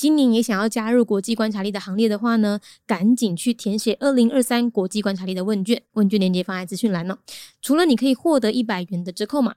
[0.00, 7.18] 今年也想要加入国际观察力的行列的话呢，赶紧去填写二零二三国际观察力的问卷，问卷链接放在资讯栏哦。
[7.60, 9.56] 除了你可以获得一百元的折扣码，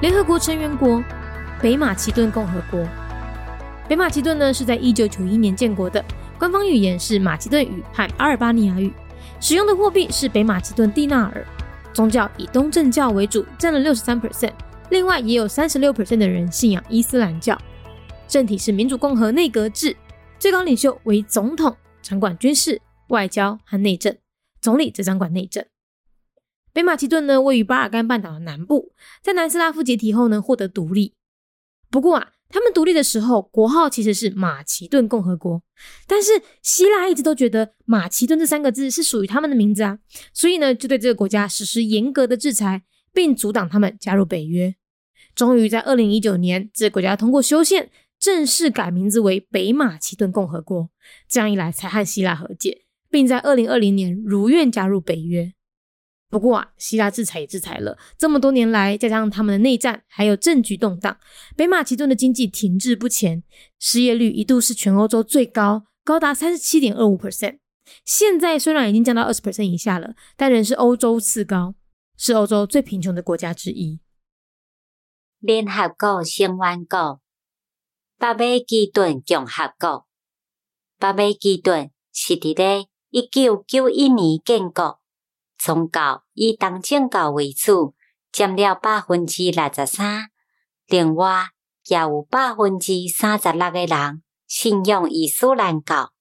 [0.00, 1.04] 联合国成员国
[1.60, 2.88] 北马其顿共和国。
[3.86, 6.02] 北马其顿呢是在一九九一年建国的，
[6.38, 8.90] 官方语言是马其顿语和阿尔巴尼亚语，
[9.40, 11.46] 使用的货币是北马其顿蒂纳尔，
[11.92, 14.52] 宗教以东正教为主，占了六十三 percent，
[14.88, 17.58] 另外也有三十六 percent 的人信仰伊斯兰教。
[18.26, 19.94] 政体是民主共和内阁制，
[20.38, 24.16] 最高领袖为总统，掌管军事、外交和内政，
[24.62, 25.62] 总理则掌管内政。
[26.72, 31.14] 北马其顿呢，位于巴尔干半岛的南部，在南斯拉夫解体后呢，获得独立。
[31.90, 35.62] 不过啊，他们独立的时候，国号其实是马其顿共和国。
[36.06, 36.30] 但是
[36.62, 39.98] 希腊一直都觉得马其顿这三个字是属于他们的名字啊，
[40.32, 44.76] 所以呢，就对这个国家实施严格的制裁，并阻挡他们加入北约。
[45.34, 50.90] 终于在二零一九年，这个国家通过修宪，正式改名字为北马其顿共和国。
[51.28, 55.52] 这样一来，才和希腊和解，并在二零二零年如愿加入北约。
[56.30, 61.18] 不过啊，希腊制裁也制裁了这么多年来，加上他们的内战还有政局动荡，
[61.56, 63.42] 北马其顿的经济停滞不前，
[63.80, 67.58] 失业率一度是全欧洲最高，高达三十七点二五 percent。
[68.04, 71.74] 现在虽然已经降到二十 percent 以下了，但仍是欧洲次高，
[72.16, 73.98] 是欧洲最贫穷的国家之一。
[75.40, 77.20] 联合国成员国
[78.16, 80.06] 北马其顿共和国，
[80.96, 84.99] 北马其顿是伫咧一九九一年建国。
[85.62, 87.94] 宗教以东正教为主，
[88.32, 90.30] 占了百分之六十三。
[90.86, 91.48] 另外，
[91.86, 96.12] 也有百分之三十六个人信仰伊斯兰教。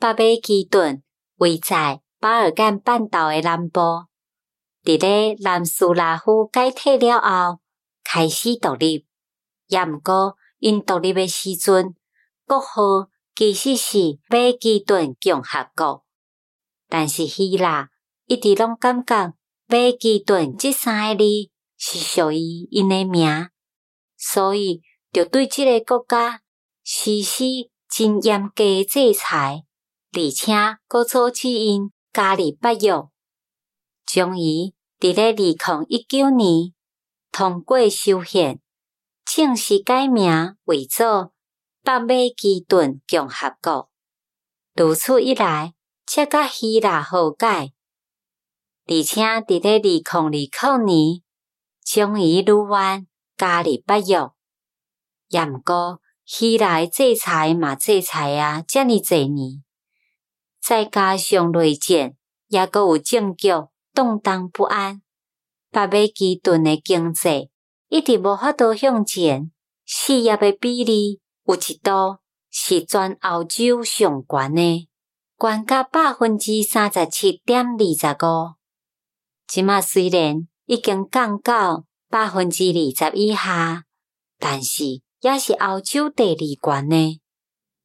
[0.00, 1.04] 北马其顿
[1.36, 3.80] 位在巴尔干半岛的南部，
[4.82, 7.60] 伫咧南斯拉夫解体了后
[8.02, 9.06] 开始独立。
[9.68, 11.94] 也毋过，因独立的时阵，
[12.44, 16.04] 国号其实是马其顿共和国，
[16.88, 17.91] 但是希腊。
[18.32, 19.34] 一直拢感觉
[19.66, 23.50] 马其顿这三个字是属于因诶名，
[24.16, 24.80] 所以
[25.12, 26.40] 就对这个国家
[26.82, 27.44] 实施
[27.90, 29.64] 真严格制裁，
[30.12, 30.54] 而且
[30.88, 33.06] 搁阻止因加入北约。
[34.06, 36.72] 终于伫咧二零一九年
[37.30, 38.62] 通过修宪，
[39.26, 41.34] 正式改名为做
[41.82, 43.90] 北马其顿共和国。
[44.74, 45.74] 如此一来，
[46.06, 47.74] 才甲希腊和解。
[48.86, 51.22] 而且伫咧二零二零年，
[51.84, 53.06] 终于如愿
[53.36, 54.28] 加入北约。
[55.28, 59.62] 也毋过，希腊制裁嘛制裁啊，遮尔侪年，
[60.60, 62.14] 再加上内战，
[62.48, 63.48] 也阁有政局
[63.94, 65.00] 动荡不安，
[65.70, 67.50] 北马其顿的经济
[67.88, 69.50] 一直无法度向前，
[69.86, 72.18] 失业的比例有一度
[72.50, 74.88] 是全欧洲上悬的，
[75.38, 78.61] 悬到百分之三十七点二十五。
[79.51, 83.83] 即马虽然已经降到百分之二十以下，
[84.37, 87.19] 但是也是欧洲第二悬呢。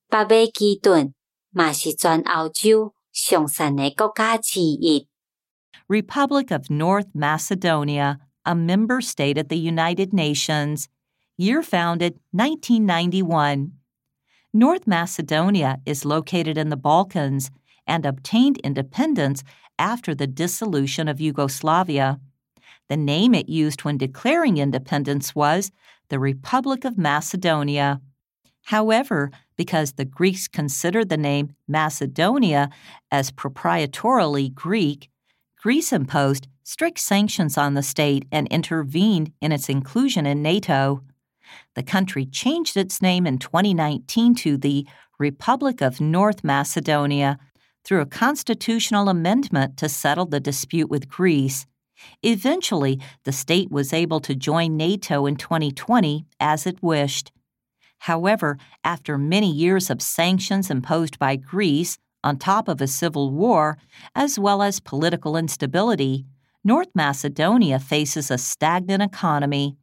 [0.08, 1.14] 北马其顿
[1.50, 5.08] 嘛是全欧洲上善的国家之一。
[5.88, 10.87] Republic of North Macedonia, a member state of the United Nations,
[11.37, 13.72] year founded 1991.
[14.52, 17.49] North Macedonia is located in the Balkans
[17.87, 19.43] and obtained independence
[19.79, 22.19] after the dissolution of Yugoslavia.
[22.89, 25.71] The name it used when declaring independence was
[26.09, 28.01] the Republic of Macedonia.
[28.65, 32.69] However, because the Greeks considered the name Macedonia
[33.12, 35.09] as proprietorially Greek,
[35.57, 41.03] Greece imposed strict sanctions on the state and intervened in its inclusion in NATO.
[41.75, 44.85] The country changed its name in 2019 to the
[45.18, 47.39] Republic of North Macedonia
[47.88, 51.66] through a constitutional amendment to settle the dispute with Greece.
[52.22, 57.31] Eventually, the state was able to join NATO in 2020 as it wished.
[58.00, 63.78] However, after many years of sanctions imposed by Greece, on top of a civil war,
[64.13, 66.25] as well as political instability,
[66.66, 69.78] North Macedonia faces a stagnant economy.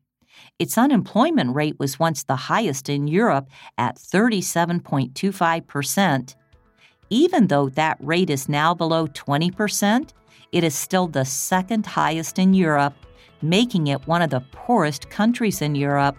[0.59, 3.49] Its unemployment rate was once the highest in Europe
[3.79, 6.35] at 37.25%
[7.14, 10.10] Even though that rate is now below 20%,
[10.52, 12.94] it is still the second highest in Europe,
[13.42, 16.16] making it one of the poorest countries in Europe.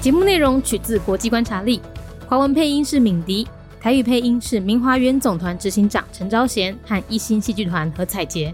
[0.00, 1.80] 节目内容取自国际观察力，
[2.28, 3.46] 华文配音是敏迪，
[3.80, 8.52] 台语配音是明华园总团执行长陈昭贤和一星戏剧团何彩杰，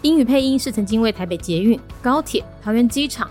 [0.00, 3.30] 英语配音是曾经为台北捷运、高铁、桃园机场